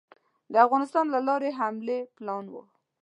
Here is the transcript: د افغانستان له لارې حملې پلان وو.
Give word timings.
د 0.51 0.53
افغانستان 0.65 1.05
له 1.13 1.19
لارې 1.27 1.49
حملې 1.59 1.99
پلان 2.15 2.45
وو. 2.51 2.63